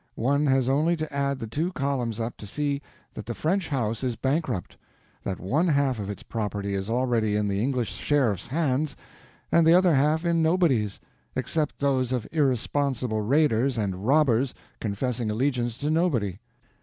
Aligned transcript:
One 0.15 0.47
has 0.47 0.67
only 0.67 0.95
to 0.95 1.13
add 1.13 1.37
the 1.37 1.45
two 1.45 1.71
columns 1.73 2.19
up 2.19 2.35
to 2.37 2.47
see 2.47 2.81
that 3.13 3.27
the 3.27 3.35
French 3.35 3.67
house 3.69 4.03
is 4.03 4.15
bankrupt, 4.15 4.75
that 5.21 5.39
one 5.39 5.67
half 5.67 5.99
of 5.99 6.09
its 6.09 6.23
property 6.23 6.73
is 6.73 6.89
already 6.89 7.35
in 7.35 7.47
the 7.47 7.61
English 7.61 7.91
sheriff's 7.93 8.47
hands 8.47 8.95
and 9.51 9.63
the 9.63 9.75
other 9.75 9.93
half 9.93 10.25
in 10.25 10.41
nobody's—except 10.41 11.77
those 11.77 12.11
of 12.11 12.27
irresponsible 12.31 13.21
raiders 13.21 13.77
and 13.77 14.07
robbers 14.07 14.55
confessing 14.79 15.29
allegiance 15.29 15.77
to 15.77 15.91
nobody. 15.91 16.39